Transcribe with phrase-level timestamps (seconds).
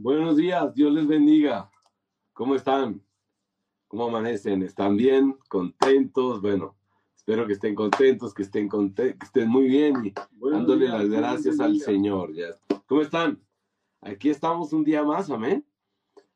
[0.00, 1.68] Buenos días, Dios les bendiga.
[2.32, 3.02] ¿Cómo están?
[3.88, 4.62] ¿Cómo amanecen?
[4.62, 5.36] ¿Están bien?
[5.48, 6.40] ¿Contentos?
[6.40, 6.76] Bueno,
[7.16, 10.14] espero que estén contentos, que estén, que estén muy bien y
[10.52, 12.32] dándole las gracias al Señor.
[12.32, 12.46] ¿ya?
[12.86, 13.42] ¿Cómo están?
[14.00, 15.66] Aquí estamos un día más, amén.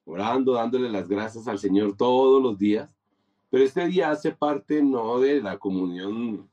[0.07, 2.99] Orando, dándole las gracias al Señor todos los días.
[3.49, 6.51] Pero este día hace parte no de la comunión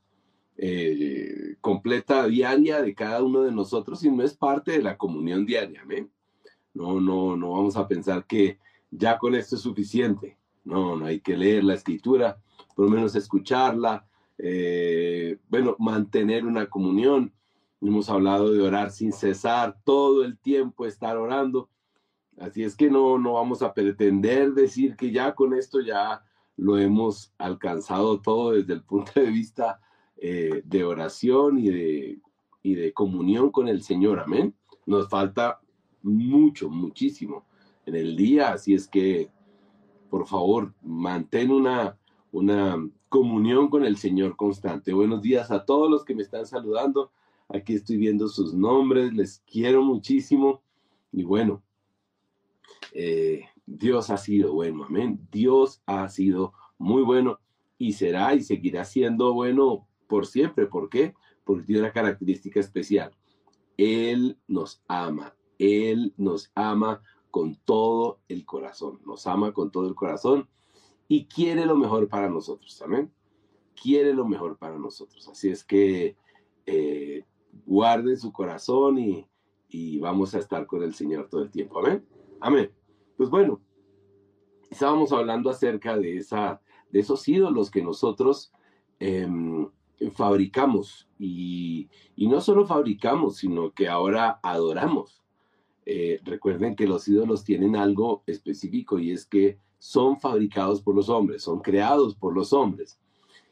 [0.58, 5.82] eh, completa diaria de cada uno de nosotros, sino es parte de la comunión diaria,
[5.82, 6.12] amén.
[6.74, 8.60] No, no, no vamos a pensar que
[8.92, 10.38] ya con esto es suficiente.
[10.64, 12.38] No, no hay que leer la escritura,
[12.76, 14.06] por lo menos escucharla,
[14.38, 17.34] eh, bueno, mantener una comunión.
[17.82, 21.70] Hemos hablado de orar sin cesar, todo el tiempo estar orando.
[22.40, 26.24] Así es que no, no vamos a pretender decir que ya con esto ya
[26.56, 29.80] lo hemos alcanzado todo desde el punto de vista
[30.18, 32.20] eh, de oración y de,
[32.62, 34.20] y de comunión con el Señor.
[34.20, 34.54] Amén.
[34.86, 35.60] Nos falta
[36.04, 37.46] mucho, muchísimo
[37.86, 39.30] en el día, así es que,
[40.10, 41.98] por favor, mantén una,
[42.32, 44.94] una comunión con el Señor constante.
[44.94, 47.12] Buenos días a todos los que me están saludando.
[47.50, 50.62] Aquí estoy viendo sus nombres, les quiero muchísimo.
[51.12, 51.64] Y bueno,
[52.94, 55.28] eh, Dios ha sido bueno, amén.
[55.32, 57.40] Dios ha sido muy bueno
[57.78, 60.68] y será y seguirá siendo bueno por siempre.
[60.68, 61.16] ¿Por qué?
[61.44, 63.12] Porque tiene una característica especial.
[63.78, 65.34] Él nos ama.
[65.60, 69.00] Él nos ama con todo el corazón.
[69.06, 70.50] Nos ama con todo el corazón
[71.08, 72.82] y quiere lo mejor para nosotros.
[72.82, 73.12] Amén.
[73.80, 75.28] Quiere lo mejor para nosotros.
[75.28, 76.16] Así es que
[76.66, 77.26] eh,
[77.66, 79.26] guarden su corazón y,
[80.00, 81.80] vamos a estar con el Señor todo el tiempo.
[81.80, 82.06] Amén.
[82.40, 82.72] Amén.
[83.18, 83.60] Pues bueno,
[84.70, 88.52] estábamos hablando acerca de, esa, de esos ídolos que nosotros
[89.00, 89.70] em,
[90.14, 95.22] fabricamos y, y, no solo fabricamos, sino que ahora adoramos.
[95.92, 101.10] Eh, recuerden que los ídolos tienen algo específico y es que son fabricados por los
[101.10, 103.00] hombres, son creados por los hombres.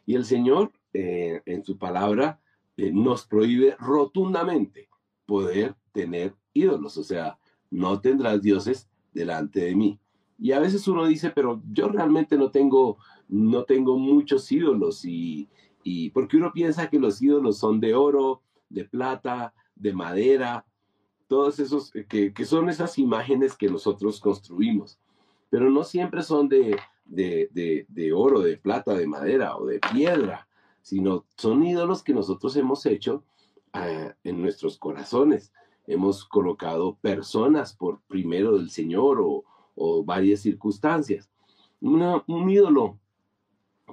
[0.05, 2.39] Y el Señor, eh, en su palabra,
[2.77, 4.87] eh, nos prohíbe rotundamente
[5.25, 7.39] poder tener ídolos, o sea,
[7.71, 9.99] no tendrás dioses delante de mí.
[10.37, 12.99] Y a veces uno dice, pero yo realmente no tengo,
[13.29, 15.49] no tengo muchos ídolos y,
[15.83, 20.66] y porque uno piensa que los ídolos son de oro, de plata, de madera,
[21.27, 24.99] todos esos, eh, que, son esas imágenes que nosotros construimos,
[25.49, 30.47] pero no siempre son de, de, oro, de plata, de madera o de piedra,
[30.81, 33.23] sino son ídolos que nosotros hemos hecho
[33.73, 35.53] ah, en nuestros corazones.
[35.85, 39.43] Hemos colocado personas por primero del Señor o,
[40.03, 41.29] varias circunstancias.
[41.81, 42.99] un ídolo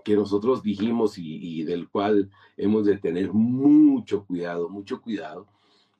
[0.02, 5.46] que nosotros dijimos y, del cual hemos de tener mucho cuidado, mucho cuidado,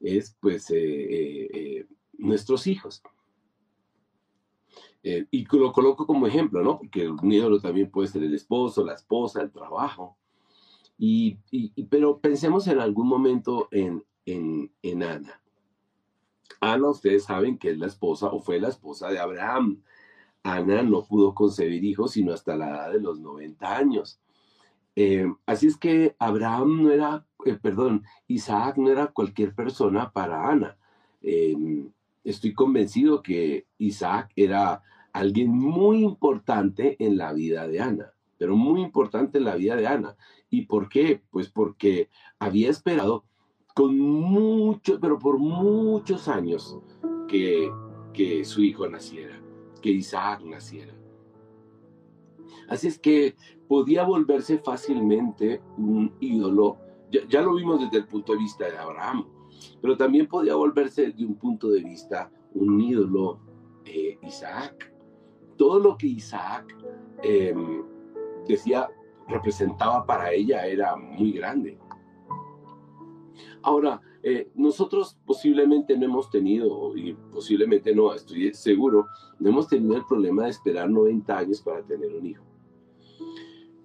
[0.05, 1.87] es pues eh, eh, eh,
[2.19, 3.03] nuestros hijos.
[5.03, 6.79] y lo coloco como ejemplo, ¿no?
[6.79, 10.17] Porque un ídolo también puede ser el esposo, la esposa, el trabajo.
[10.97, 11.39] Y,
[11.91, 15.43] pero pensemos en algún momento en, en, en Ana.
[16.61, 19.83] Ana, ustedes saben que es la esposa o fue la esposa de Abraham.
[20.43, 24.21] Ana no pudo concebir hijos sino hasta la edad de los 90 años.
[24.97, 30.49] Eh, así es que Abraham no era, eh, perdón, Isaac no era cualquier persona para
[30.49, 30.77] Ana.
[31.23, 31.91] Em,
[32.23, 38.83] estoy convencido que Isaac era alguien muy importante en la vida de Ana, pero muy
[38.83, 40.17] importante en la vida de Ana.
[40.51, 41.23] ¿Y por qué?
[41.31, 43.25] Pues porque había esperado
[43.75, 46.79] con mucho, pero por muchos años
[47.29, 47.69] que,
[48.13, 49.41] que su hijo naciera,
[49.83, 50.95] que Isaac naciera.
[52.69, 53.37] Así es que
[53.69, 56.79] podía volverse fácilmente un ídolo.
[57.29, 59.29] Ya, lo vimos desde el punto de vista de Abraham,
[59.81, 63.41] pero también podía volverse desde un punto de vista un ídolo
[63.85, 64.93] eh, Isaac.
[65.57, 66.75] Todo lo que Isaac
[67.23, 67.85] em,
[68.49, 68.89] decía,
[69.29, 71.79] representaba para ella era muy grande.
[73.63, 79.07] Ahora, eh, nosotros posiblemente no hemos tenido, y posiblemente no, estoy seguro,
[79.39, 82.43] no hemos tenido el problema de esperar 90 años para tener un hijo.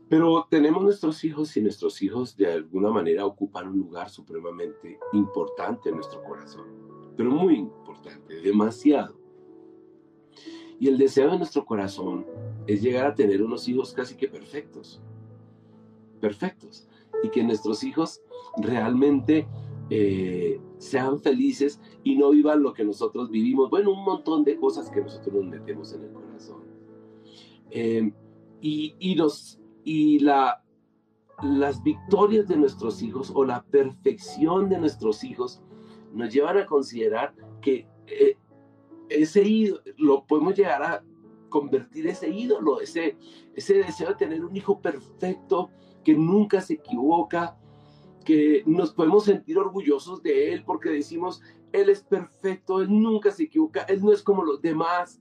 [0.07, 5.89] Pero tenemos nuestros hijos y nuestros hijos de alguna manera ocupan un lugar supremamente importante
[5.89, 6.67] en nuestro corazón,
[7.17, 9.19] pero muy importante, demasiado.
[10.79, 12.25] Y el deseo de nuestro corazón
[12.65, 15.01] es llegar a tener unos hijos casi que perfectos,
[16.21, 16.87] perfectos,
[17.23, 18.21] y que nuestros hijos
[18.57, 19.45] realmente
[19.89, 23.69] eh, sean felices y no vivan lo que nosotros vivimos.
[23.69, 26.63] Bueno, un montón de cosas que nosotros nos metemos en el corazón.
[27.71, 28.11] Eh,
[28.61, 30.63] y, y, nos, y la,
[31.41, 35.61] las victorias de nuestros hijos o la perfección de nuestros hijos
[36.13, 38.35] nos llevan a considerar que eh,
[39.09, 41.03] ese ídolo, lo podemos llegar a
[41.49, 43.17] convertir ese ídolo, ese,
[43.55, 45.69] ese deseo de tener un hijo perfecto
[46.03, 47.57] que nunca se equivoca,
[48.29, 51.41] que nos podemos sentir orgullosos de él porque decimos,
[51.71, 55.19] él es perfecto, él nunca se equivoca, él no es como los demás,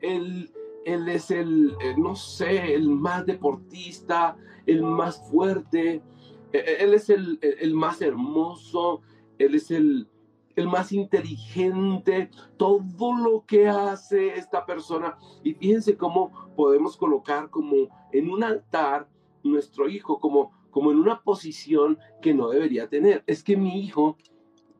[0.00, 0.52] él,
[0.84, 6.04] él es el, eh, no sé, el más deportista, el más fuerte,
[6.52, 9.02] e, e, él es el, el más hermoso,
[9.40, 10.08] él es el,
[10.54, 12.80] el más inteligente, todo
[13.16, 15.18] lo que hace esta persona.
[15.42, 19.08] Y fíjense cómo podemos colocar como en un altar
[19.42, 23.24] nuestro hijo, como, como en una posición que no debería tener.
[23.26, 24.18] Es que mi hijo,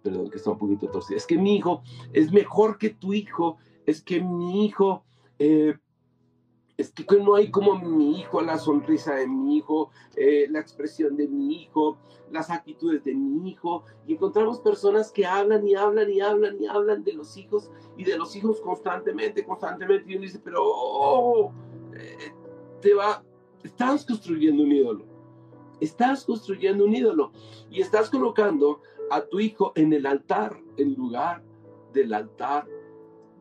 [0.02, 1.82] perdón que está un poquito torcido, es que mi hijo
[2.12, 3.56] es mejor que tu hijo,
[3.87, 5.04] es que mi hijo
[5.38, 5.75] eh,
[6.76, 11.16] es que no hay como mi hijo, la sonrisa de mi hijo, eh, la expresión
[11.16, 11.96] de mi hijo,
[12.31, 13.84] las actitudes de mi hijo.
[14.06, 18.04] Y encontramos personas que hablan y hablan y hablan y hablan de los hijos y
[18.04, 20.12] de los hijos constantemente, constantemente.
[20.12, 21.52] Y uno dice, pero oh,
[21.94, 22.34] eh,
[22.82, 23.25] te va,
[23.64, 25.16] estás construyendo un ídolo.
[25.81, 27.32] Estás construyendo un ídolo
[27.70, 28.81] y estás colocando
[29.11, 31.43] a tu hijo en el altar, en lugar
[31.93, 32.67] del altar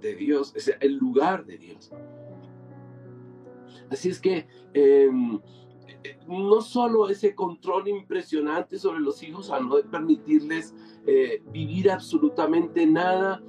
[0.02, 1.92] de Dios, es el lugar de Dios.
[3.90, 5.40] Así es que em,
[6.28, 10.74] no solo ese control impresionante sobre los hijos a no permitirles
[11.06, 13.42] eh, vivir absolutamente nada,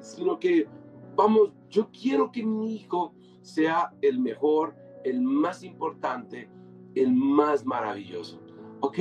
[0.00, 0.68] sino que,
[1.14, 4.74] vamos, yo quiero que mi hijo sea el mejor,
[5.04, 6.48] el más importante,
[6.96, 8.40] el más maravilloso.
[8.80, 8.98] ¿Ok?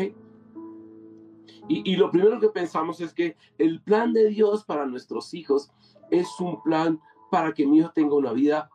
[1.68, 5.72] Y, lo primero que pensamos es que el plan de Dios para nuestros hijos
[6.12, 7.00] es un plan
[7.32, 8.70] para que mi hijo tenga una vida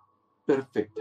[0.44, 1.00] perfecta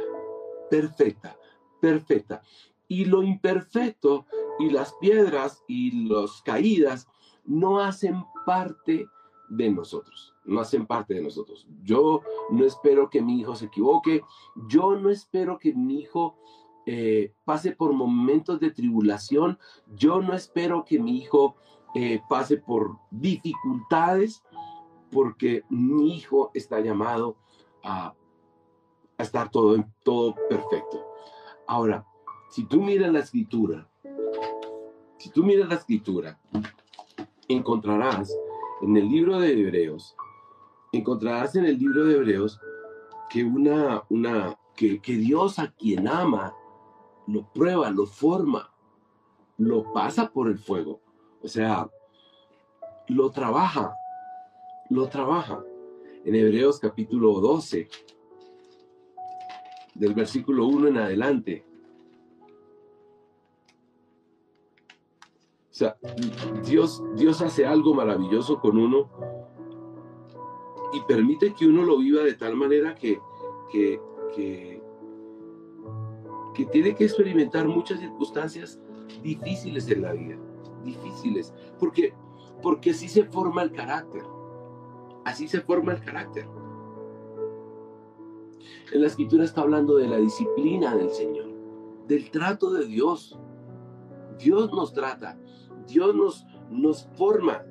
[0.69, 1.37] perfecta,
[1.81, 2.41] perfecta.
[2.87, 4.25] Y lo imperfecto
[4.59, 7.07] y las piedras y las caídas
[7.45, 9.07] no hacen parte
[9.49, 11.67] de nosotros, no hacen parte de nosotros.
[11.83, 14.21] Yo no espero que mi hijo se equivoque,
[14.67, 16.37] yo no espero que mi hijo
[16.85, 21.55] eh, pase por momentos de tribulación, yo no espero que mi hijo
[21.95, 24.43] eh, pase por dificultades,
[25.11, 27.37] porque mi hijo está llamado
[27.83, 28.13] a
[29.19, 31.05] a estar todo, todo perfecto.
[31.67, 32.05] Ahora,
[32.49, 33.87] si tú miras la escritura,
[35.17, 36.39] si tú miras la escritura,
[37.47, 38.35] encontrarás
[38.81, 40.15] en el libro de Hebreos,
[40.93, 42.59] encontrarás en el libro de Hebreos
[43.29, 46.55] que una, una, que, que Dios a quien ama,
[47.33, 48.69] lo prueba, lo forma,
[49.57, 51.01] lo pasa por el fuego.
[51.41, 51.89] O sea,
[53.07, 53.93] lo trabaja,
[54.89, 55.63] lo trabaja.
[56.25, 57.87] En Hebreos capítulo 12,
[59.95, 61.65] del versículo 1 en adelante.
[65.69, 65.97] O sea,
[66.65, 69.09] Dios, Dios hace algo maravilloso con uno
[70.91, 73.19] y permite que uno lo viva de tal manera que,
[73.71, 74.01] que,
[74.35, 74.78] que,
[76.59, 78.81] que tiene que experimentar muchas circunstancias
[79.23, 80.35] difíciles en la vida,
[80.83, 82.13] difíciles, porque,
[82.61, 84.23] porque así se forma el carácter,
[85.23, 86.45] así se forma el carácter.
[88.91, 91.47] En la escritura está hablando de la disciplina del Señor,
[92.09, 93.39] del trato de Dios.
[94.37, 95.39] Dios nos trata,
[95.87, 97.63] Dios nos, nos forma.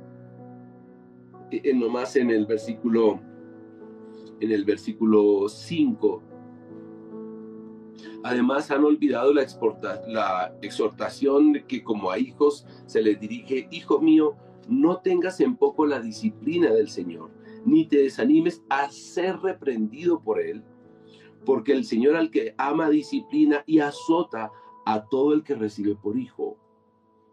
[1.50, 3.20] En, e, nomás en el versículo
[4.40, 6.22] en el versículo 5.
[8.22, 14.36] Además han olvidado la, exhortación que como a hijos se les dirige, hijo mío,
[14.68, 17.30] no tengas en poco la disciplina del Señor,
[17.64, 20.62] ni te desanimes a ser reprendido por Él,
[21.44, 24.50] porque el Señor al que ama disciplina y azota
[24.84, 26.56] a todo el que recibe por hijo.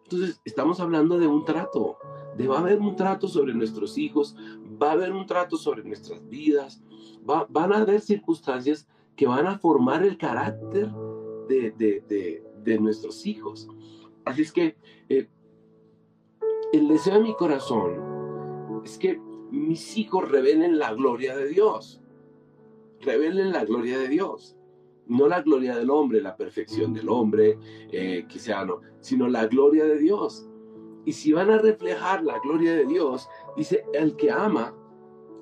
[0.03, 1.98] Entonces, estamos hablando de un trato,
[2.38, 4.36] de va a haber un trato sobre nuestros hijos,
[4.81, 6.84] va a haber un trato sobre nuestras vidas,
[7.27, 10.91] va, van a haber circunstancias que van a formar el carácter
[11.48, 13.67] de, de, de, nuestros hijos.
[14.25, 14.75] Así es que
[15.10, 15.27] eh,
[16.74, 19.19] el deseo de mi corazón es que
[19.51, 22.01] mis hijos revelen la gloria de Dios
[23.05, 24.57] revelen la gloria de Dios.
[25.07, 27.60] No la gloria del hombre, la perfección del hombre,
[27.91, 28.25] eh,
[28.65, 30.50] no, sino la gloria de Dios.
[31.05, 34.75] Y si van a reflejar la gloria de Dios, dice, el que ama,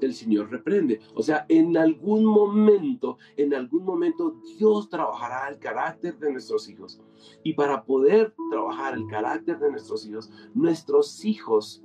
[0.05, 0.99] el Señor reprende.
[1.15, 7.01] O sea, en algún momento, en algún momento Dios trabajará el carácter de nuestros hijos.
[7.43, 11.83] Y para poder trabajar el carácter de nuestros hijos, nuestros hijos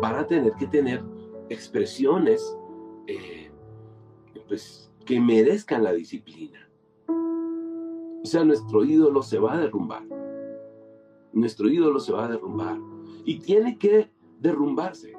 [0.00, 1.02] van a tener que tener
[1.48, 2.56] expresiones
[3.06, 3.50] eh,
[4.48, 6.68] pues, que merezcan la disciplina.
[7.08, 10.02] O sea, nuestro ídolo se va a derrumbar.
[11.32, 12.78] Nuestro ídolo se va a derrumbar.
[13.26, 15.14] Y tiene que derrumbarse.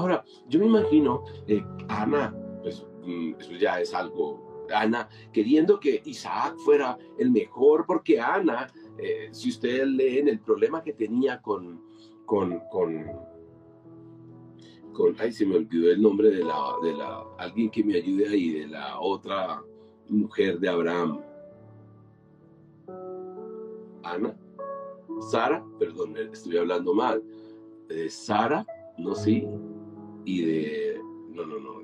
[0.00, 4.66] Ahora, yo me imagino, eh, Ana, pues mm, eso ya es algo.
[4.74, 8.66] Ana, queriendo que Isaac fuera el mejor, porque Ana,
[8.96, 11.82] eh, si ustedes leen el problema que tenía con,
[12.24, 13.04] con, con,
[15.18, 18.52] ay, se me olvidó el nombre de la, de la, alguien que me ayude ahí,
[18.60, 19.62] de la otra
[20.08, 21.20] mujer de Abraham.
[24.02, 24.34] Ana,
[25.30, 27.22] Sara, perdón, estoy hablando mal,
[27.88, 28.64] de Sara,
[28.96, 29.46] no sí,
[30.24, 31.00] y de,
[31.30, 31.80] no, no, no,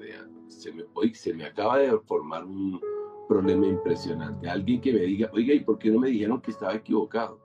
[0.48, 2.80] se me, se me acaba de formar un
[3.28, 4.48] problema impresionante.
[4.48, 7.40] Alguien que me diga, oiga, ¿y por qué no me dijeron que estaba equivocado?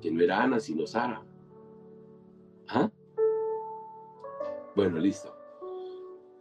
[0.00, 1.24] Que no era Ana, sino Sara.
[2.68, 2.90] ¿Ah?
[4.74, 5.34] Bueno, listo.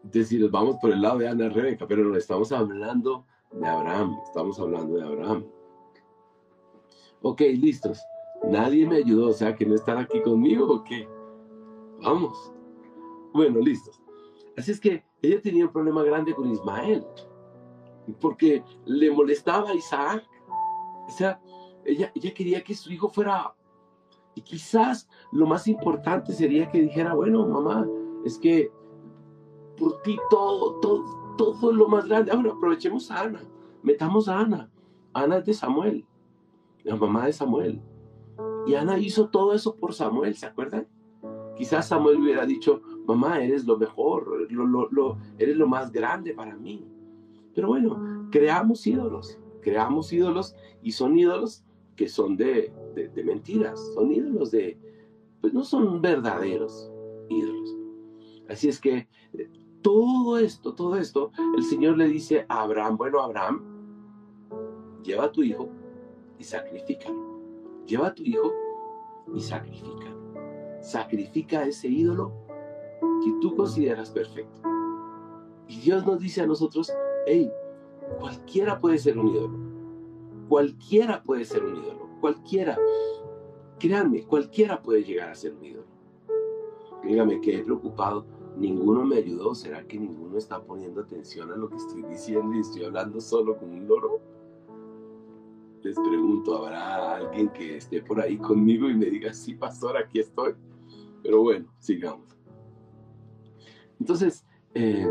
[0.04, 3.68] Entonces, si nos vamos por el lado de Ana Rebeca, pero no estamos hablando de
[3.68, 5.46] Abraham, estamos hablando de Abraham.
[7.22, 8.02] Ok, listos.
[8.44, 11.08] Nadie me ayudó, o sea, que no están aquí conmigo o qué.
[12.02, 12.54] Vamos.
[13.34, 14.02] Bueno, listos.
[14.56, 17.06] Así es que ella tenía un problema grande con Ismael,
[18.22, 20.24] porque le molestaba a Isaac.
[21.08, 21.42] O sea,
[21.84, 23.56] ella, ella quería que su hijo fuera...
[24.36, 27.88] Y quizás lo más importante sería que dijera, bueno, mamá,
[28.26, 28.72] es que
[29.78, 32.32] por ti todo, todo, todo lo más grande.
[32.32, 33.44] Ahora aprovechemos a Ana,
[33.84, 34.72] metamos a Ana.
[35.14, 36.06] Ana es de Samuel,
[36.84, 37.82] la mamá de Samuel.
[38.66, 40.88] Y Ana hizo todo eso por Samuel, ¿se acuerdan?
[41.56, 44.48] Quizás Samuel hubiera dicho, mamá, eres lo mejor,
[45.38, 46.86] eres lo más grande para mí.
[47.54, 51.64] Pero bueno, creamos ídolos, creamos ídolos y son ídolos
[51.96, 54.78] que son de, de, mentiras, son ídolos de,
[55.42, 56.92] pues no son verdaderos
[57.30, 57.76] ídolos.
[58.50, 59.50] Así es que eh,
[59.82, 63.62] todo esto, todo esto, el Señor le dice a Abraham, bueno, Abraham,
[65.04, 65.70] lleva a tu hijo
[66.40, 67.34] y sacrifícalo.
[67.86, 68.52] Lleva a tu hijo
[69.34, 70.82] y sacrifícalo.
[70.82, 72.43] Sacrifica a ese ídolo
[73.24, 74.62] que tú consideras perfecto.
[75.68, 76.92] Y Dios nos dice a nosotros,
[77.26, 77.52] hey,
[78.20, 79.58] cualquiera puede ser un ídolo.
[80.50, 82.10] Cualquiera puede ser un ídolo.
[82.20, 82.78] Cualquiera.
[83.80, 85.88] Créanme, cualquiera puede llegar a ser un ídolo.
[87.04, 88.26] Dígame que he preocupado.
[88.58, 89.56] Ninguno me ayudó.
[89.56, 93.58] ¿Será que ninguno está poniendo atención a lo que estoy diciendo y estoy hablando solo
[93.58, 94.20] como un loro?
[95.82, 100.20] Les pregunto, ¿habrá alguien que esté por ahí conmigo y me diga, sí, pastor, aquí
[100.20, 100.54] estoy?
[101.22, 102.34] Pero bueno, sigamos.
[104.04, 105.10] Entonces, eh,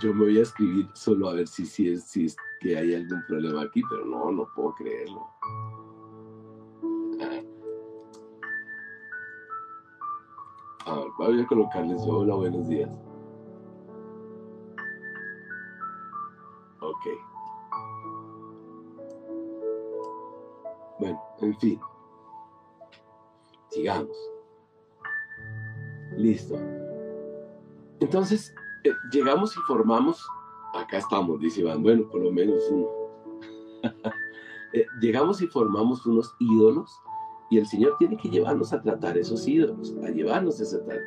[0.00, 3.62] yo me voy a escribir solo a ver si, si, es, que hay algún problema
[3.62, 5.26] aquí, pero no, no puedo creerlo.
[10.86, 12.96] A ver, voy a colocarles hola, buenos días.
[16.82, 17.06] Ok.
[21.00, 21.80] Bueno, en fin.
[23.70, 24.33] Sigamos.
[26.24, 26.58] Listo.
[28.00, 30.26] Entonces, eh, llegamos y formamos,
[30.72, 32.88] acá estamos, dice Iván, bueno, por lo menos uno.
[34.76, 37.00] Eh, llegamos y formamos unos ídolos
[37.48, 40.98] y el Señor tiene que llevarnos a tratar esos ídolos, a llevarnos a tratar.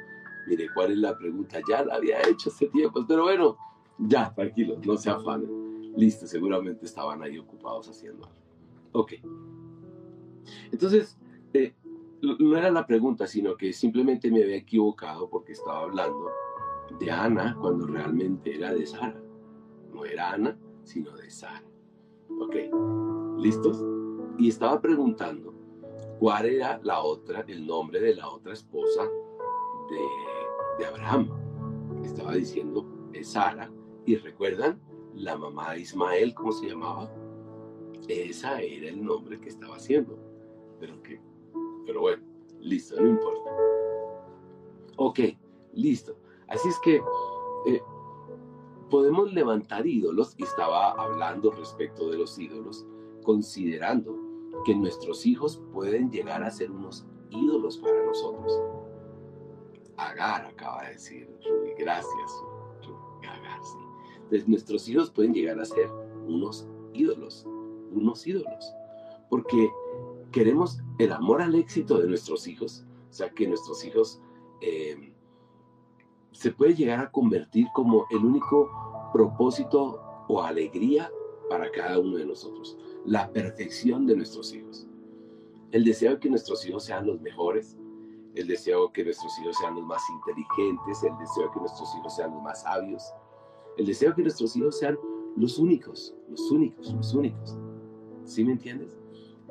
[0.47, 1.59] Mire, ¿cuál es la pregunta?
[1.69, 3.57] Ya la había hecho hace tiempo, pero bueno,
[3.97, 5.91] ya, tranquilos, no se afanen.
[5.97, 8.39] Listo, seguramente estaban ahí ocupados haciendo algo.
[8.93, 9.15] Ok.
[10.71, 11.17] Entonces,
[11.53, 11.75] eh,
[12.21, 16.29] no era la pregunta, sino que simplemente me había equivocado porque estaba hablando
[16.99, 19.21] de Ana cuando realmente era de Sara.
[19.93, 21.63] No era Ana, sino de Sara.
[22.39, 22.55] Ok,
[23.37, 23.83] ¿listos?
[24.37, 25.53] Y estaba preguntando
[26.19, 29.03] cuál era la otra, el nombre de la otra esposa
[29.89, 31.29] de, Abraham.
[32.03, 33.71] Estaba diciendo es Sara.
[34.05, 34.79] Y recuerdan,
[35.13, 37.11] la mamá de Ismael, ¿cómo se llamaba?
[38.07, 40.17] Esa era el nombre que estaba haciendo.
[40.79, 41.19] Pero que
[41.87, 42.21] pero bueno,
[42.59, 43.49] listo, no importa.
[44.97, 45.19] Ok,
[45.73, 46.17] listo.
[46.49, 47.01] Así es que
[47.65, 47.81] eh,
[48.89, 52.85] podemos levantar ídolos, y estaba hablando respecto de los ídolos,
[53.23, 54.15] considerando
[54.65, 58.61] que nuestros hijos pueden llegar a ser unos ídolos para nosotros.
[59.95, 62.43] Agar acaba de decir, Rudy, gracias,
[63.23, 63.77] Agar, sí.
[64.15, 65.89] Entonces, nuestros hijos pueden llegar a ser
[66.27, 67.45] unos ídolos,
[67.91, 68.73] unos ídolos.
[69.29, 69.69] Porque
[70.31, 74.21] queremos el amor al éxito de nuestros hijos, o sea, que nuestros hijos
[74.61, 75.13] eh,
[76.31, 78.69] se puede llegar a convertir como el único
[79.13, 81.11] propósito o alegría
[81.49, 84.87] para cada uno de nosotros, la perfección de nuestros hijos.
[85.71, 87.77] El deseo de que nuestros hijos sean los mejores,
[88.35, 91.95] el deseo de que nuestros hijos sean los más inteligentes, el deseo de que nuestros
[91.97, 93.03] hijos sean los más sabios,
[93.77, 94.97] el deseo de que nuestros hijos sean
[95.35, 97.57] los únicos, los únicos, los únicos.
[98.23, 98.97] ¿Sí me entiendes?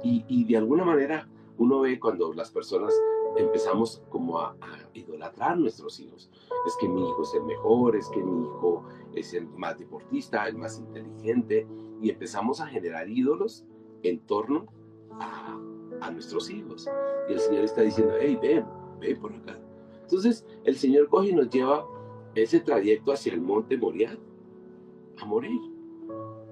[0.02, 2.94] Y, de alguna manera uno ve cuando las personas
[3.36, 4.56] empezamos como a,
[4.94, 6.30] idolatrar nuestros hijos.
[6.66, 8.84] Es que mi hijo es el mejor, es que mi hijo
[9.14, 11.66] es el más deportista, el más inteligente,
[12.00, 13.64] y empezamos a generar ídolos
[14.02, 14.66] en torno
[15.12, 15.58] a,
[16.00, 16.88] a nuestros hijos.
[17.28, 18.64] Y el Señor está diciendo, hey, ven,
[19.00, 19.58] ven por acá.
[20.02, 21.86] Entonces el Señor coge y nos lleva
[22.34, 24.16] ese trayecto hacia el monte Moriah
[25.18, 25.60] a morir.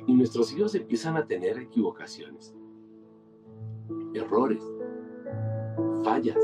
[0.07, 2.55] Y nuestros hijos empiezan a tener equivocaciones,
[4.13, 4.63] errores,
[6.05, 6.39] fallas,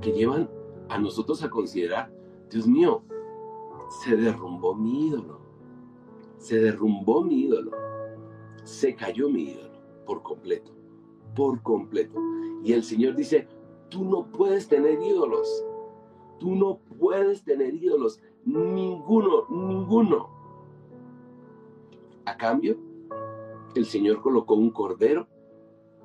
[0.00, 0.50] que llevan
[0.88, 2.10] a nosotros a considerar,
[2.50, 3.02] Dios mío,
[4.02, 5.40] se derrumbó mi ídolo,
[6.38, 7.72] se derrumbó mi ídolo,
[8.64, 10.72] se cayó mi ídolo por completo,
[11.34, 12.18] por completo.
[12.64, 13.46] Y el Señor dice,
[13.90, 15.64] tú no puedes tener ídolos,
[16.38, 20.30] tú no puedes tener ídolos, ninguno, ninguno.
[22.24, 22.76] A cambio,
[23.74, 25.28] el Señor colocó un cordero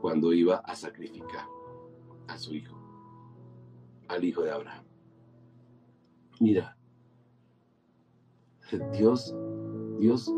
[0.01, 1.60] cuando iba a sacrificar
[2.31, 2.77] a su hijo,
[4.07, 4.85] al hijo de Abraham.
[6.39, 6.77] Mira,
[8.93, 9.35] Dios,
[9.99, 10.33] Dios,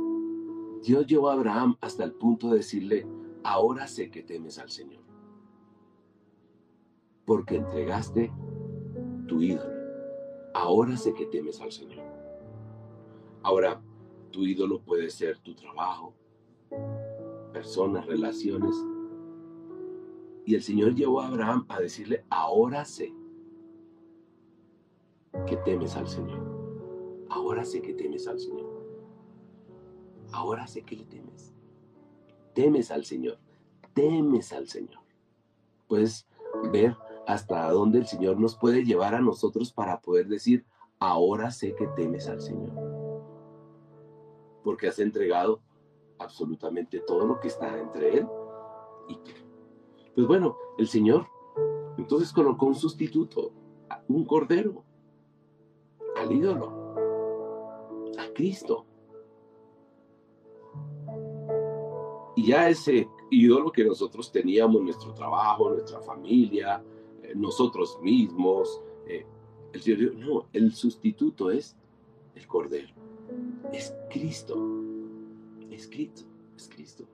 [0.82, 3.08] Dios llevó a Abraham hasta el punto de decirle,
[3.44, 5.04] ahora sé que temes al Señor,
[7.26, 8.32] porque entregaste
[9.28, 9.74] tu ídolo.
[10.54, 12.04] Ahora sé que temes al Señor.
[13.42, 13.82] Ahora,
[14.32, 16.14] tu ídolo puede ser tu trabajo,
[17.52, 18.76] personas, relaciones.
[20.46, 23.14] Y el Señor llevó a Abraham a decirle, ahora sé
[25.48, 26.42] que temes al Señor.
[27.30, 28.70] Ahora sé que temes al Señor.
[30.32, 31.54] Ahora sé que le temes.
[32.54, 33.38] Temes al Señor.
[33.94, 35.02] Temes al Señor.
[35.88, 36.28] Puedes
[36.72, 36.96] ver
[37.26, 40.66] hasta dónde el Señor nos puede llevar a nosotros para poder decir,
[41.00, 43.04] ahora sé que temes al Señor
[44.64, 45.62] porque has entregado
[46.18, 48.28] absolutamente todo lo que está entre él
[49.10, 49.32] y tú.
[50.16, 51.28] Pues bueno, el Señor
[51.98, 53.52] entonces colocó un sustituto,
[54.08, 54.84] un cordero,
[56.16, 56.96] al ídolo,
[58.18, 58.86] a Cristo.
[62.36, 66.84] Y ya ese ídolo que nosotros teníamos, nuestro trabajo, nuestra familia,
[67.22, 69.26] eh, nosotros mismos, eh,
[69.72, 71.76] el Señor dijo, no, el sustituto es
[72.36, 72.94] el cordero
[73.72, 74.56] es Cristo.
[75.72, 76.24] Es Cristo,
[76.56, 77.06] es Cristo.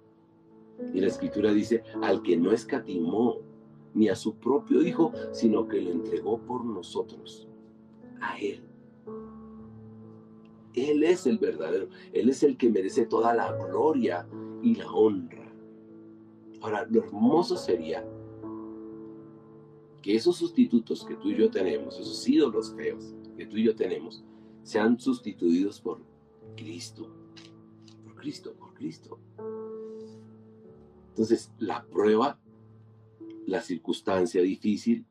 [0.94, 3.38] Y la escritura dice, al que no escatimó
[3.94, 7.48] ni a su propio Hijo, sino que lo entregó por nosotros,
[8.22, 8.64] a Él.
[10.74, 14.28] Él es el verdadero, Él es el que merece toda la gloria
[14.62, 15.52] y la honra.
[16.62, 18.06] Ahora, lo hermoso sería
[20.02, 23.76] que esos sustitutos que tú y yo tenemos, esos ídolos feos que tú y yo
[23.76, 24.24] tenemos,
[24.64, 26.02] sean sustituidos por
[26.56, 27.08] Cristo,
[28.04, 29.20] por Cristo, por Cristo.
[31.10, 32.40] Entonces, la prueba,
[33.46, 35.06] la circunstancia difícil,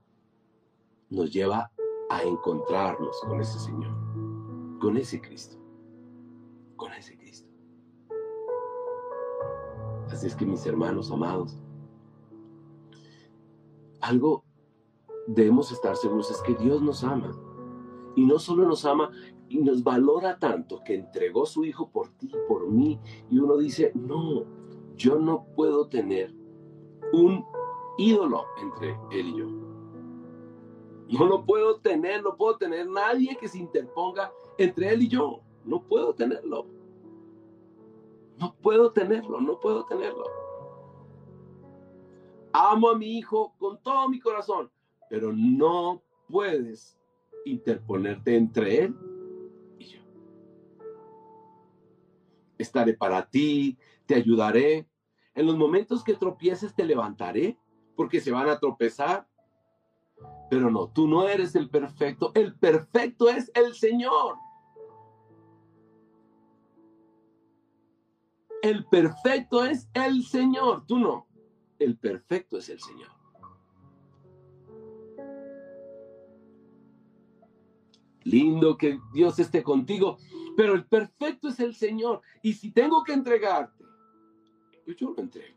[1.11, 1.71] nos lleva
[2.11, 3.95] a encontrarnos con ese Señor,
[4.81, 5.57] con ese Cristo,
[6.77, 7.49] con ese Cristo.
[10.11, 11.59] Así es que mis hermanos amados,
[14.01, 14.45] algo
[15.27, 17.39] debemos estar seguros es que Dios nos ama.
[18.17, 19.11] Y no solo nos ama
[19.49, 22.99] y nos valora tanto que entregó su hijo por ti, por mí,
[23.31, 24.45] y uno dice, no,
[24.99, 26.35] yo no puedo tener
[27.13, 27.45] un
[27.97, 29.47] ídolo entre él y yo.
[31.11, 35.41] No lo puedo tener, no puedo tener nadie que se interponga entre él y yo.
[35.65, 36.67] No puedo tenerlo.
[38.39, 40.25] No puedo tenerlo, no puedo tenerlo.
[42.53, 44.71] Amo a mi hijo con todo mi corazón,
[45.09, 46.99] pero no puedes
[47.45, 48.95] interponerte entre él
[52.59, 53.79] estaré para ti,
[54.09, 54.89] te ayudaré.
[55.35, 57.57] En los momentos que tropieces te levantaré,
[57.95, 59.29] porque se van a tropezar.
[60.51, 64.37] Pero no, tú no eres el perfecto, el perfecto es el Señor.
[68.63, 71.29] El perfecto es el Señor, tú no.
[71.79, 73.11] El perfecto es el Señor.
[78.25, 80.19] Lindo que Dios esté contigo,
[80.57, 82.21] pero el perfecto es el Señor.
[82.43, 83.78] Y si tengo que entregarte,
[84.95, 85.57] yo lo entrego.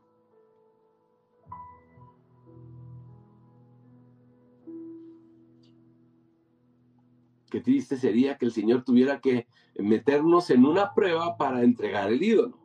[7.50, 12.24] Qué triste sería que el Señor tuviera que meternos en una prueba para entregar el
[12.24, 12.58] ídolo.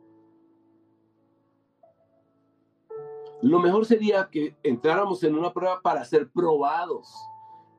[3.41, 7.13] Lo mejor sería que entráramos en una prueba para ser probados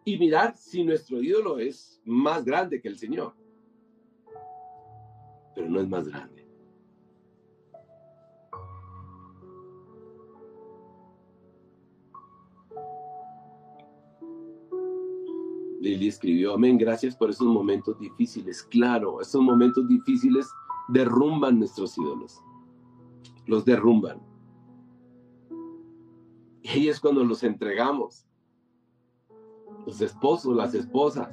[0.04, 3.34] y mirar si nuestro ídolo es más grande que el Señor
[5.58, 6.37] pero no es más grande.
[15.80, 18.62] Lili escribió, amén, gracias por esos momentos difíciles.
[18.64, 20.48] Claro, esos momentos difíciles
[20.88, 22.42] derrumban nuestros ídolos.
[23.46, 24.20] Los derrumban.
[26.62, 28.26] Y ahí es cuando los entregamos.
[29.86, 31.28] Los esposos, las esposas.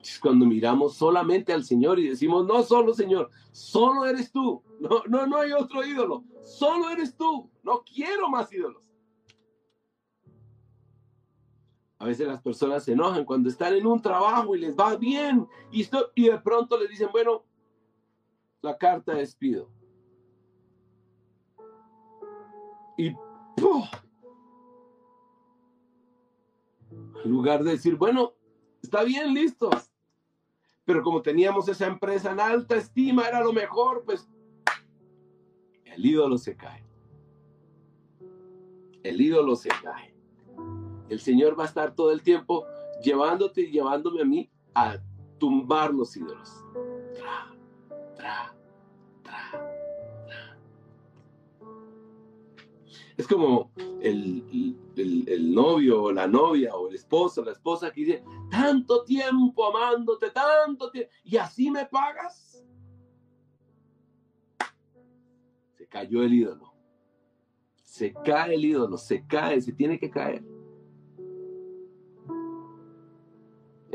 [0.00, 4.62] Es cuando miramos solamente al Señor y decimos, no solo Señor, solo eres tú.
[4.80, 6.24] No, no, no hay otro ídolo.
[6.42, 7.50] Solo eres tú.
[7.62, 8.87] No quiero más ídolos.
[11.98, 15.48] A veces las personas se enojan cuando están en un trabajo y les va bien
[15.72, 17.44] y, y de pronto les dicen, bueno,
[18.62, 19.70] la carta de despido.
[22.96, 23.08] Y
[27.24, 28.34] en lugar de decir, bueno,
[28.82, 29.92] está bien, listos.
[30.84, 34.28] Pero como teníamos esa empresa en alta estima, era lo mejor, pues
[35.84, 36.84] el ídolo se cae.
[39.02, 40.17] El ídolo se cae.
[41.08, 42.66] El Señor va a estar todo el tiempo
[43.02, 44.98] llevándote y llevándome a mí a
[45.38, 46.64] tumbar los ídolos.
[47.14, 47.54] Tra,
[48.16, 48.56] tra,
[49.22, 49.68] tra,
[53.18, 58.24] es como el, el, novio o la novia o el esposo, la esposa que dice,
[58.48, 62.64] tanto tiempo amándote, tanto tiempo, y así me pagas.
[65.76, 66.72] Se cayó el ídolo.
[67.82, 70.44] Se cae el ídolo, se cae, se tiene que caer.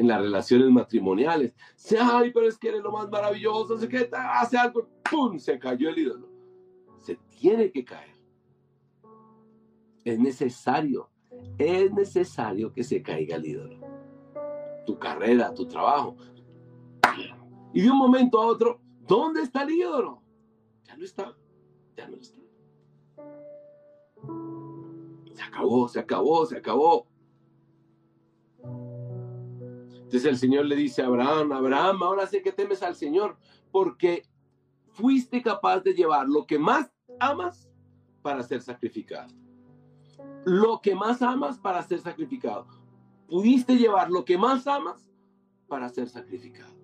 [0.04, 1.56] En las relaciones matrimoniales.
[1.76, 5.40] Se, ay, pero es que eres lo más maravilloso, sé que hace algo, ¡pum!
[5.40, 6.30] Se cayó el ídolo.
[7.00, 8.14] Se tiene que caer.
[10.04, 11.10] Es necesario,
[11.58, 13.80] es necesario que se caiga el ídolo.
[14.86, 16.18] Tu carrera, tu trabajo.
[17.74, 20.22] Y de un momento a otro, ¿dónde está el ídolo?
[20.84, 21.34] Ya no está,
[21.96, 22.40] ya no está.
[25.34, 27.08] Se acabó, se acabó, se acabó.
[30.14, 33.36] Entonces el Señor le dice a Abraham, Abraham, ahora sé que temes al Señor
[33.72, 34.22] porque
[34.92, 37.68] fuiste capaz de llevar lo que más amas
[38.22, 39.34] para ser sacrificado.
[40.46, 42.68] Lo que más amas para ser sacrificado.
[43.28, 45.12] Pudiste llevar lo que más amas
[45.68, 46.76] para ser sacrificado.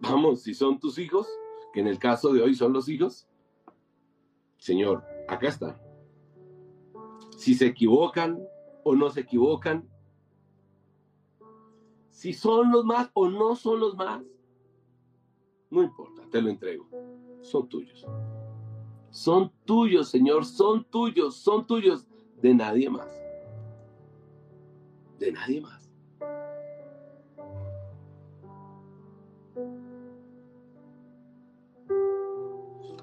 [0.00, 1.26] Vamos, si son tus hijos,
[1.72, 3.26] que en el caso de hoy son los hijos,
[4.58, 5.80] Señor, acá está.
[7.38, 8.38] Si se equivocan,
[8.84, 9.88] o no se equivocan,
[12.10, 14.22] si son los más o no son los más,
[15.70, 16.86] no importa, te lo entrego,
[17.40, 18.06] son tuyos.
[19.10, 22.06] Son tuyos, Señor, son tuyos, son tuyos,
[22.40, 23.08] de nadie más.
[25.18, 25.90] De nadie más.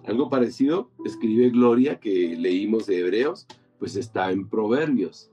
[0.05, 3.45] Algo parecido escribe Gloria que leímos de Hebreos,
[3.77, 5.31] pues está en Proverbios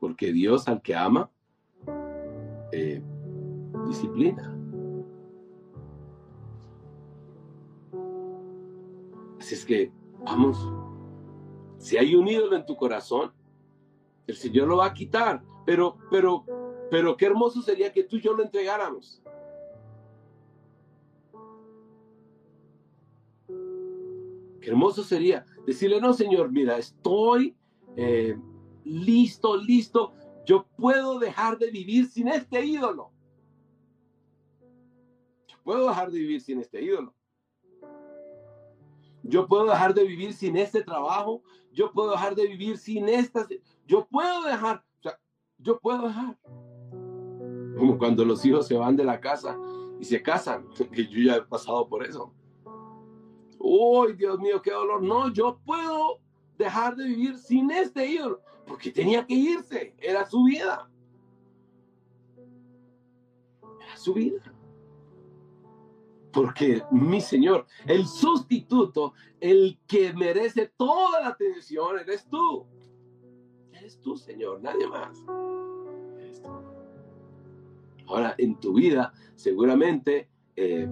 [0.00, 1.30] porque Dios al que ama,
[2.72, 3.02] eh,
[3.86, 4.54] disciplina.
[9.38, 9.92] Así es que,
[10.24, 10.58] vamos,
[11.78, 13.32] si hay un ídolo en tu corazón,
[14.26, 16.44] el Señor lo va a quitar, pero, pero,
[16.90, 19.22] pero qué hermoso sería que tú y yo lo entregáramos.
[24.60, 27.56] Qué hermoso sería decirle, no, Señor, mira, estoy
[27.96, 28.36] eh,
[28.88, 30.12] listo, listo,
[30.44, 33.10] yo puedo dejar de vivir sin este ídolo.
[35.62, 37.14] Puedo dejar de vivir sin este ídolo.
[39.22, 41.42] Yo puedo dejar de vivir sin este trabajo.
[41.72, 43.46] Yo puedo dejar de vivir sin estas.
[43.86, 44.82] Yo puedo dejar.
[44.98, 45.20] O sea,
[45.58, 46.38] yo puedo dejar.
[47.76, 49.58] Como cuando los hijos se van de la casa
[50.00, 52.32] y se casan, que yo ya he pasado por eso.
[53.58, 55.02] Uy, Dios mío, qué dolor.
[55.02, 56.20] No, yo puedo
[56.56, 60.88] dejar de vivir sin este ídolo porque tenía que irse, era su vida.
[63.80, 64.54] Era su vida.
[66.32, 72.66] Porque mi Señor, el sustituto, el que merece toda la atención, eres tú.
[73.72, 75.18] Eres tú, Señor, nadie más.
[78.06, 80.88] Ahora, en tu vida, seguramente eh,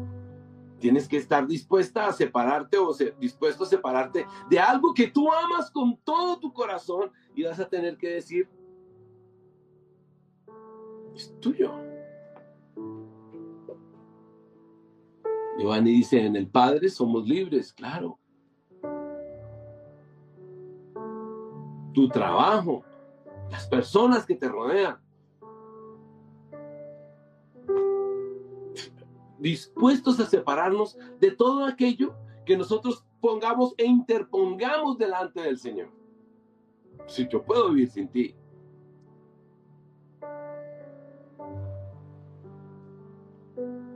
[0.78, 5.70] tienes que estar dispuesta a separarte o dispuesto a separarte de algo que tú amas
[5.70, 8.48] con todo tu corazón y vas a tener que decir,
[11.14, 11.70] es tuyo.
[15.58, 18.18] Giovanni dice, en el Padre somos libres, claro.
[21.92, 22.82] Tu trabajo,
[23.50, 24.98] las personas que te rodean.
[29.38, 32.14] Dispuestos a separarnos de todo aquello
[32.46, 35.95] que nosotros pongamos e interpongamos delante del Señor.
[37.06, 38.34] Si yo puedo vivir sin ti.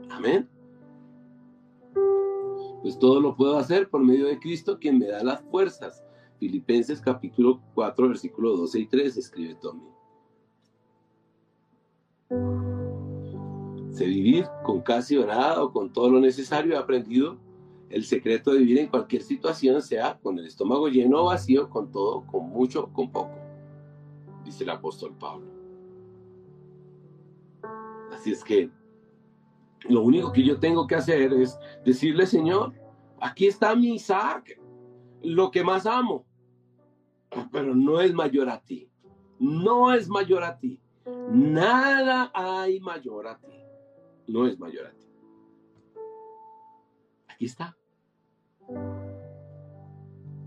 [0.09, 0.49] Amén.
[2.81, 6.03] Pues todo lo puedo hacer por medio de Cristo quien me da las fuerzas.
[6.39, 9.87] Filipenses capítulo 4, versículo 12 y 13, escribe Tommy.
[13.91, 16.73] Sé vivir con casi nada o con todo lo necesario.
[16.73, 17.37] He aprendido
[17.91, 21.91] el secreto de vivir en cualquier situación, sea con el estómago lleno o vacío, con
[21.91, 23.37] todo, con mucho con poco,
[24.43, 25.47] dice el apóstol Pablo.
[28.11, 28.69] Así es que
[29.89, 32.73] lo único que yo tengo que hacer es decirle, Señor,
[33.19, 34.59] aquí está mi Isaac,
[35.21, 36.25] lo que más amo,
[37.51, 38.89] pero no es mayor a ti,
[39.39, 40.79] no es mayor a ti,
[41.29, 43.63] nada hay mayor a ti,
[44.27, 45.07] no es mayor a ti.
[47.27, 47.75] Aquí está.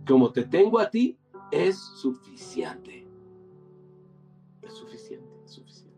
[0.06, 1.18] Como te tengo a ti,
[1.50, 3.06] es suficiente.
[4.62, 5.94] Es suficiente, es suficiente.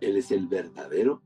[0.00, 1.22] Él es el verdadero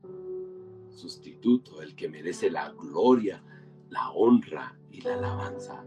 [0.89, 3.41] sustituto, el que merece la gloria,
[3.89, 5.85] la honra y la alabanza.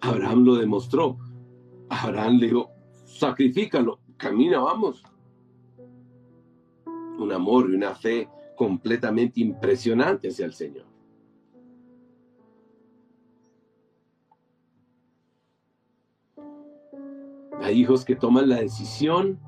[0.00, 1.18] Abraham lo demostró.
[1.88, 2.70] Abraham le dijo,
[3.04, 5.02] sacrifícalo, camina, vamos
[7.18, 10.86] un amor y una fe completamente impresionante hacia el Señor.
[17.60, 19.40] Hay hijos que toman la decisión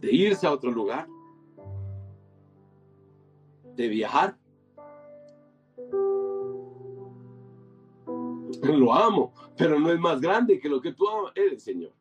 [0.00, 1.08] de irse a otro lugar,
[3.76, 4.36] de viajar.
[8.62, 11.92] Lo amo, pero no es más grande que lo que tú eres, Señor.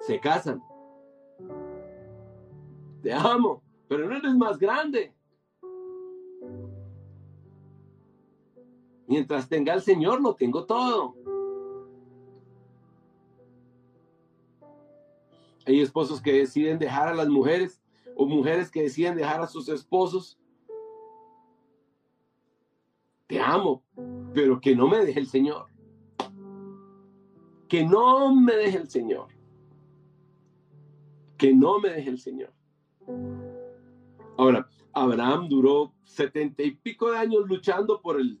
[0.00, 0.62] Se casan,
[3.04, 5.14] te amo, pero no eres más grande.
[9.06, 11.14] Mientras tenga al Señor, lo tengo todo.
[15.66, 17.82] Hay esposos que deciden dejar a las mujeres
[18.16, 20.38] o mujeres que deciden dejar a sus esposos.
[23.26, 23.82] Te amo,
[24.32, 25.66] pero que no me deje el Señor.
[27.68, 29.28] Que no me deje el Señor.
[31.36, 32.54] Que no me deje el Señor.
[34.36, 38.40] Ahora, Abraham duró setenta y pico de años luchando por, el,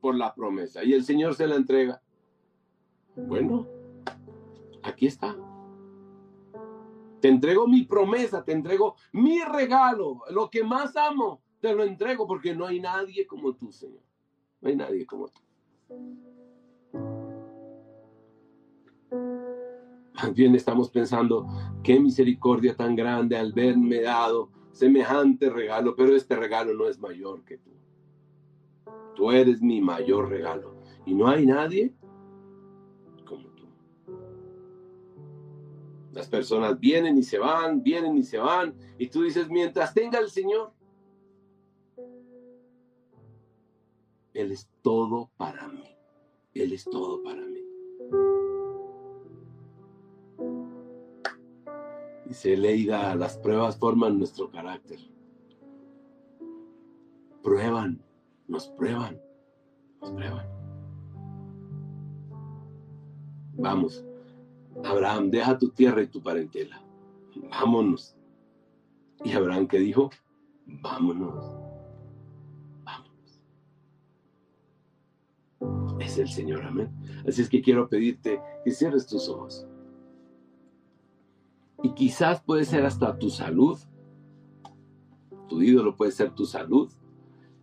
[0.00, 2.02] por la promesa y el Señor se la entrega.
[3.16, 3.66] Bueno,
[4.82, 5.36] aquí está.
[7.20, 12.26] Te entrego mi promesa, te entrego mi regalo, lo que más amo, te lo entrego
[12.26, 14.02] porque no hay nadie como tú, Señor.
[14.60, 15.40] No hay nadie como tú.
[20.32, 21.46] Bien estamos pensando,
[21.82, 27.44] qué misericordia tan grande al verme dado semejante regalo, pero este regalo no es mayor
[27.44, 27.70] que tú.
[29.14, 30.74] Tú eres mi mayor regalo
[31.06, 31.94] y no hay nadie
[33.24, 33.66] como tú.
[36.12, 40.18] Las personas vienen y se van, vienen y se van, y tú dices, mientras tenga
[40.18, 40.72] el Señor,
[44.34, 45.96] Él es todo para mí.
[46.54, 47.64] Él es todo para mí.
[52.26, 54.98] Dice Leida, las pruebas forman nuestro carácter.
[57.42, 58.02] Prueban,
[58.48, 59.20] nos prueban,
[60.00, 60.46] nos prueban.
[63.56, 64.04] Vamos,
[64.82, 66.82] Abraham, deja tu tierra y tu parentela.
[67.50, 68.16] Vámonos.
[69.22, 70.10] Y Abraham que dijo,
[70.66, 71.44] vámonos,
[72.84, 73.40] vámonos.
[76.00, 76.90] Es el Señor, amén.
[77.28, 79.66] Así es que quiero pedirte que cierres tus ojos.
[81.84, 83.78] Y quizás puede ser hasta tu salud.
[85.50, 86.90] Tu ídolo puede ser tu salud.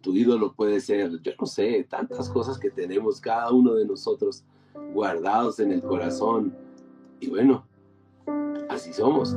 [0.02, 4.44] Tu ídolo puede ser, yo no sé, tantas cosas que tenemos cada uno de nosotros
[4.94, 6.56] guardados en el corazón.
[7.20, 7.66] Y bueno,
[8.70, 9.36] así somos.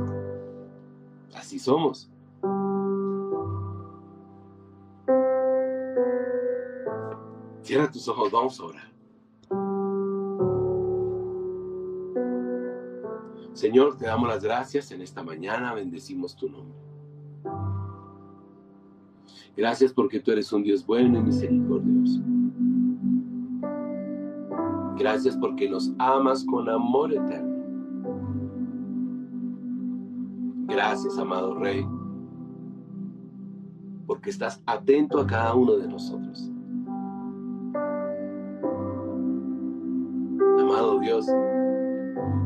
[1.34, 2.10] Así somos.
[7.62, 8.93] Cierra tus ojos, vamos a orar.
[13.64, 16.76] Señor, te damos las gracias en esta mañana, bendecimos tu nombre.
[19.56, 22.20] Gracias porque tú eres un Dios bueno y misericordioso.
[24.98, 27.64] Gracias porque nos amas con amor eterno.
[30.66, 31.88] Gracias, amado Rey,
[34.06, 36.52] porque estás atento a cada uno de nosotros.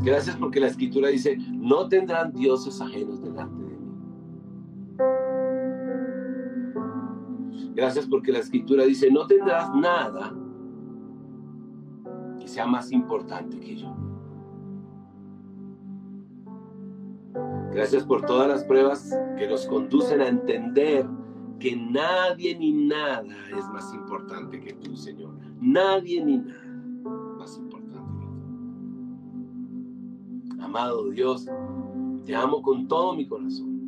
[0.09, 3.93] Gracias porque la escritura dice, no tendrán dioses ajenos delante de mí.
[7.75, 10.35] Gracias porque la escritura dice, no tendrás nada
[12.41, 13.95] que sea más importante que yo.
[17.73, 21.07] Gracias por todas las pruebas que nos conducen a entender
[21.61, 25.35] que nadie ni nada es más importante que tú, Señor.
[25.61, 26.68] Nadie ni nada
[31.13, 31.49] Dios,
[32.25, 33.79] te amo con todo mi corazón.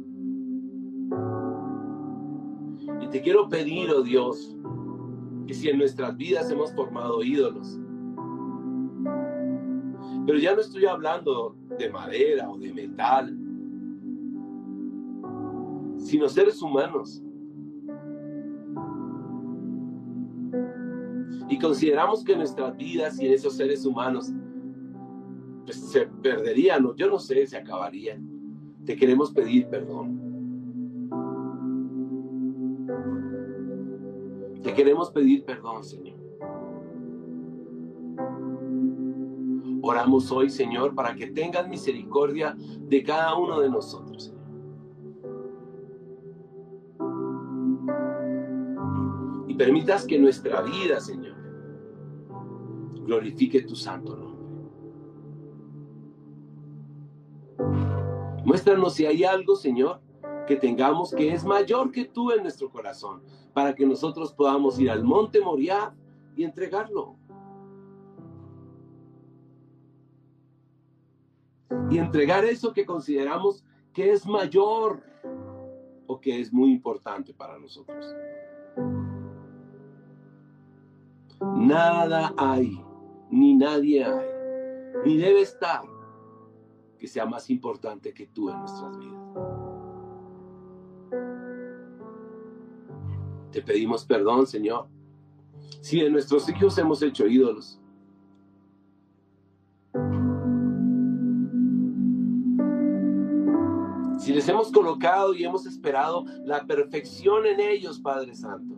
[3.01, 4.57] Y te quiero pedir, oh Dios,
[5.47, 7.79] que si en nuestras vidas hemos formado ídolos,
[10.27, 13.39] pero ya no estoy hablando de madera o de metal,
[15.99, 17.23] sino seres humanos.
[21.49, 24.33] Y consideramos que nuestras vidas y esos seres humanos
[25.69, 28.27] se perderían, o yo no sé, se acabarían.
[28.85, 30.21] Te queremos pedir perdón.
[34.63, 36.19] Te queremos pedir perdón, Señor.
[39.83, 44.41] Oramos hoy, Señor, para que tengas misericordia de cada uno de nosotros, Señor.
[49.61, 51.37] permitas que nuestra vida, Señor,
[53.05, 54.30] glorifique tu santo nombre.
[58.45, 60.01] Muéstranos si hay algo, Señor,
[60.47, 63.23] que tengamos que es mayor que tú en nuestro corazón,
[63.53, 65.95] para que nosotros podamos ir al monte Moriah
[66.37, 67.17] y entregarlo.
[71.91, 75.03] Y entregar eso que consideramos que es mayor
[76.07, 78.15] o que es muy importante para nosotros.
[81.57, 82.81] Nada hay,
[83.31, 84.27] ni nadie hay,
[85.05, 85.83] ni debe estar
[87.01, 89.21] que sea más importante que tú en nuestras vidas.
[93.51, 94.87] Te pedimos perdón, Señor,
[95.81, 97.81] si de nuestros hijos hemos hecho ídolos.
[104.19, 108.77] Si les hemos colocado y hemos esperado la perfección en ellos, Padre Santo.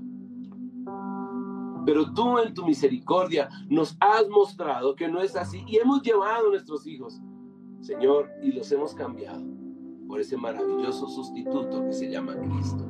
[1.84, 6.46] Pero tú en tu misericordia nos has mostrado que no es así y hemos llevado
[6.46, 7.20] a nuestros hijos,
[7.82, 9.42] Señor, y los hemos cambiado
[10.06, 12.86] por ese maravilloso sustituto que se llama Cristo.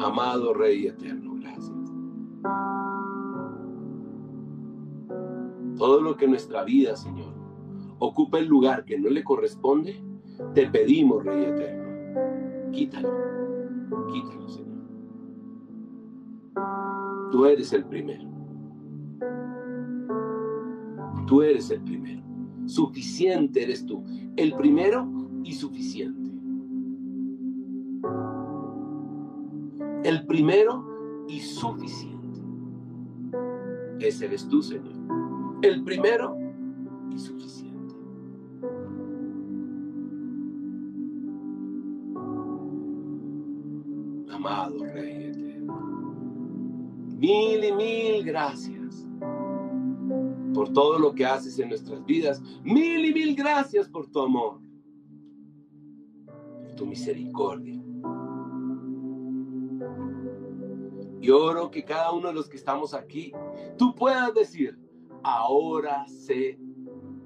[0.00, 1.92] Amado Rey eterno, gracias.
[5.76, 7.34] Todo lo que nuestra vida, Señor,
[7.98, 10.00] ocupa el lugar que no le corresponde,
[10.54, 11.82] te pedimos, Rey eterno
[12.72, 13.10] Quítalo.
[14.12, 14.71] Quítalo, Señor.
[17.32, 18.24] Tú eres el primero.
[21.26, 22.22] Tú eres el primero.
[22.66, 24.04] Suficiente eres tú.
[24.36, 25.08] El primero
[25.42, 26.30] y suficiente.
[30.04, 32.42] El primero y suficiente.
[33.98, 34.92] Ese eres tú, Señor.
[35.62, 36.36] El primero
[37.10, 37.71] y suficiente.
[47.22, 49.06] Mil y mil gracias
[50.52, 52.42] por todo lo que haces en nuestras vidas.
[52.64, 54.58] Mil y mil gracias por tu amor,
[56.64, 57.80] por tu misericordia.
[61.20, 63.32] Y oro que cada uno de los que estamos aquí,
[63.78, 64.76] tú puedas decir,
[65.22, 66.58] ahora sé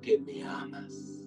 [0.03, 1.27] que me amas.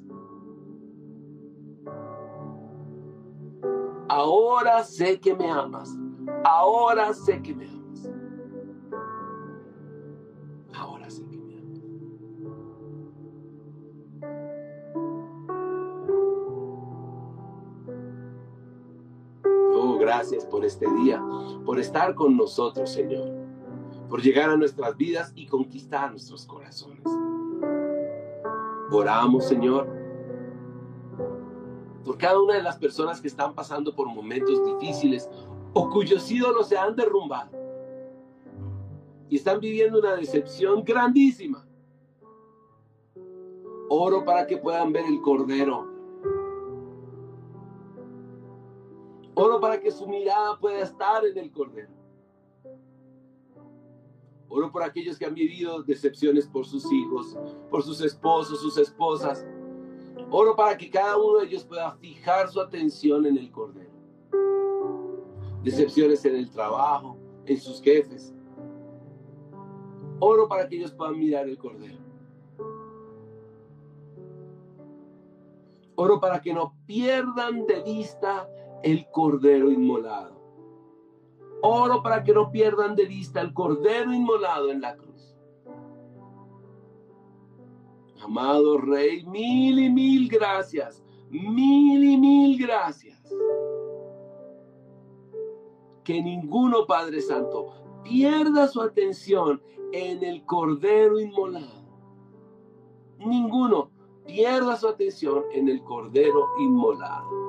[4.07, 5.97] Ahora sé que me amas.
[6.43, 7.78] Ahora sé que me amas.
[20.19, 21.23] Gracias por este día,
[21.65, 23.31] por estar con nosotros, Señor,
[24.09, 27.05] por llegar a nuestras vidas y conquistar nuestros corazones.
[28.91, 29.87] Oramos, Señor,
[32.03, 35.29] por cada una de las personas que están pasando por momentos difíciles
[35.71, 37.51] o cuyos ídolos se han derrumbado
[39.29, 41.65] y están viviendo una decepción grandísima.
[43.87, 45.87] Oro para que puedan ver el Cordero
[49.41, 51.93] Oro para que su mirada pueda estar en el Cordero.
[54.49, 57.37] Oro por aquellos que han vivido decepciones por sus hijos,
[57.69, 59.47] por sus esposos, sus esposas.
[60.29, 63.89] Oro para que cada uno de ellos pueda fijar su atención en el Cordero.
[65.63, 67.15] Decepciones en el trabajo,
[67.45, 68.35] en sus jefes.
[70.19, 72.03] Oro para que ellos puedan mirar el Cordero.
[75.95, 78.49] Oro para que no pierdan de vista
[78.83, 80.39] el cordero inmolado.
[81.61, 85.35] Oro para que no pierdan de vista el cordero inmolado en la cruz.
[88.21, 91.03] Amado Rey, mil y mil gracias.
[91.29, 93.21] Mil y mil gracias.
[96.03, 97.73] Que ninguno, Padre Santo,
[98.03, 99.61] pierda su atención
[99.91, 101.79] en el cordero inmolado.
[103.19, 103.91] Ninguno
[104.25, 107.48] pierda su atención en el cordero inmolado.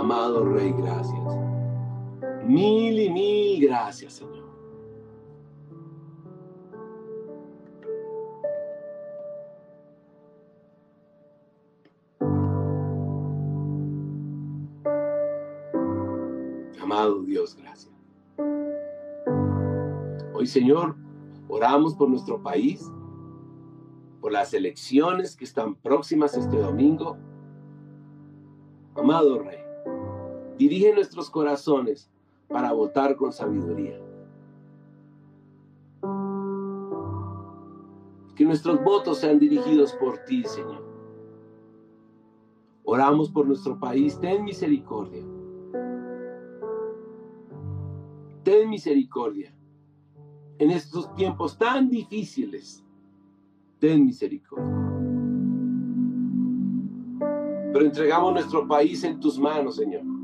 [0.00, 1.20] Amado Rey, gracias.
[2.46, 4.48] Mil y mil gracias, Señor.
[16.82, 17.92] Amado Dios, gracias.
[20.32, 20.96] Hoy, Señor,
[21.46, 22.90] oramos por nuestro país,
[24.22, 27.18] por las elecciones que están próximas este domingo.
[28.96, 29.58] Amado Rey,
[30.60, 32.12] Dirige nuestros corazones
[32.46, 33.98] para votar con sabiduría.
[38.36, 40.84] Que nuestros votos sean dirigidos por ti, Señor.
[42.84, 44.20] Oramos por nuestro país.
[44.20, 45.24] Ten misericordia.
[48.44, 49.56] Ten misericordia.
[50.58, 52.84] En estos tiempos tan difíciles,
[53.78, 54.76] ten misericordia.
[57.72, 60.19] Pero entregamos nuestro país en tus manos, Señor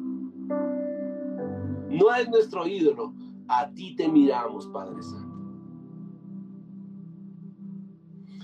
[1.97, 3.15] no es nuestro ídolo.
[3.49, 5.37] A ti te miramos, Padre Santo.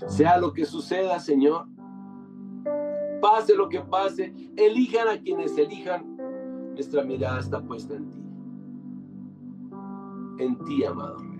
[0.07, 1.67] Sea lo que suceda, Señor.
[3.21, 4.33] Pase lo que pase.
[4.55, 6.17] Elijan a quienes elijan.
[6.73, 8.19] Nuestra mirada está puesta en ti.
[10.39, 11.32] En ti, amado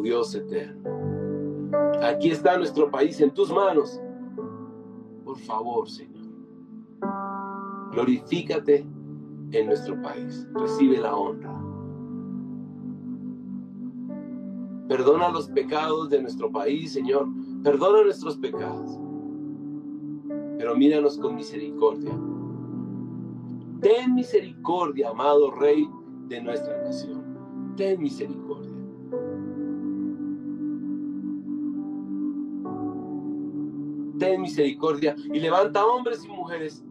[0.00, 0.82] Dios eterno.
[2.02, 4.00] Aquí está nuestro país en tus manos.
[5.24, 6.26] Por favor, Señor.
[7.92, 8.86] Glorifícate
[9.52, 10.46] en nuestro país.
[10.54, 11.52] Recibe la honra.
[14.88, 17.26] Perdona los pecados de nuestro país, Señor.
[17.62, 18.98] Perdona nuestros pecados.
[20.58, 22.12] Pero míranos con misericordia.
[23.80, 25.88] Ten misericordia, amado Rey
[26.28, 27.74] de nuestra nación.
[27.76, 28.45] Ten misericordia.
[34.18, 36.84] Ten misericordia y levanta hombres y mujeres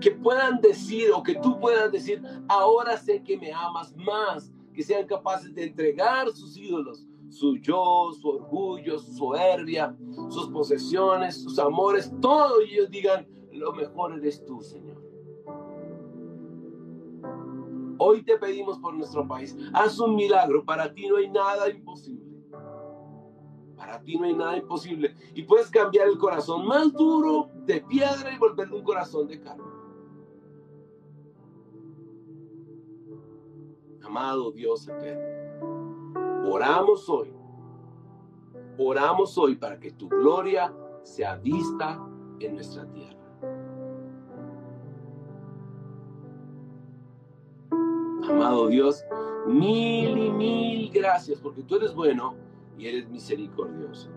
[0.00, 4.82] que puedan decir o que tú puedas decir, ahora sé que me amas más, que
[4.82, 9.94] sean capaces de entregar sus ídolos, su yo, su orgullo, su soberbia,
[10.30, 15.00] sus posesiones, sus amores, todo y ellos digan, lo mejor eres tú, Señor.
[17.98, 22.19] Hoy te pedimos por nuestro país, haz un milagro, para ti no hay nada imposible.
[23.90, 25.16] Para ti no hay nada imposible.
[25.34, 29.64] Y puedes cambiar el corazón más duro de piedra y volverlo un corazón de carne.
[34.04, 36.12] Amado Dios eterno,
[36.48, 37.34] oramos hoy.
[38.78, 40.72] Oramos hoy para que tu gloria
[41.02, 42.00] sea vista
[42.38, 43.18] en nuestra tierra.
[48.22, 49.04] Amado Dios,
[49.48, 52.49] mil y mil gracias porque tú eres bueno
[52.80, 54.08] y eres misericordioso.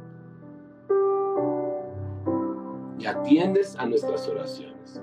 [2.97, 5.01] Y atiendes a nuestras oraciones.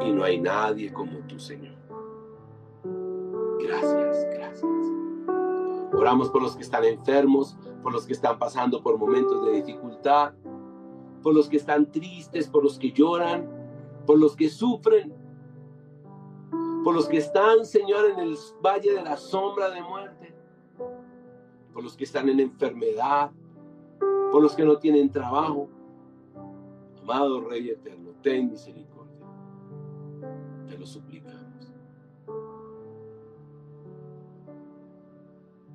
[0.00, 1.74] Y no hay nadie como tú, Señor.
[3.58, 4.70] Gracias, gracias.
[5.92, 10.34] Oramos por los que están enfermos, por los que están pasando por momentos de dificultad,
[11.20, 13.48] por los que están tristes, por los que lloran,
[14.06, 15.12] por los que sufren,
[16.84, 20.21] por los que están, Señor, en el valle de la sombra de muerte
[21.72, 23.30] por los que están en enfermedad,
[24.30, 25.68] por los que no tienen trabajo.
[27.00, 29.26] Amado Rey Eterno, ten misericordia.
[30.68, 31.72] Te lo suplicamos.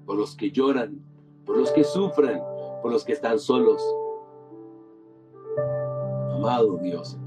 [0.06, 1.02] Por los que lloran,
[1.45, 2.41] por los que sufren,
[2.82, 3.84] por los que están solos.
[6.32, 7.18] Amado Dios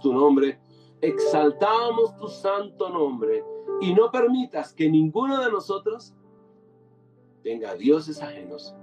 [0.00, 0.58] tu nombre,
[1.00, 3.44] exaltamos tu santo nombre
[3.80, 6.14] y no permitas que ninguno de nosotros
[7.42, 8.74] tenga dioses ajenos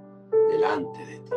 [0.49, 1.31] delante de ti.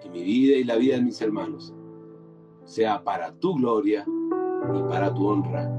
[0.00, 1.74] Que mi vida y la vida de mis hermanos
[2.64, 4.06] sea para tu gloria
[4.74, 5.70] y para tu honra.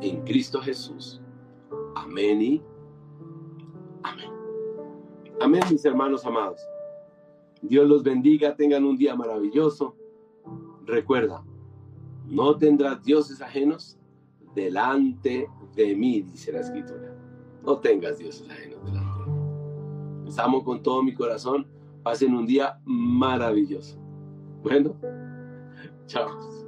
[0.00, 1.20] En Cristo Jesús.
[1.94, 2.62] Amén y
[4.02, 4.30] amén.
[5.40, 6.60] Amén, mis hermanos amados.
[7.62, 9.96] Dios los bendiga, tengan un día maravilloso.
[10.86, 11.42] Recuerda,
[12.26, 13.98] no tendrás dioses ajenos
[14.54, 17.14] delante de mí, dice la escritura.
[17.62, 20.24] No tengas dioses ajenos delante de mí.
[20.26, 21.66] Les amo con todo mi corazón.
[22.02, 23.98] Pasen un día maravilloso.
[24.62, 24.94] Bueno,
[26.06, 26.63] chao.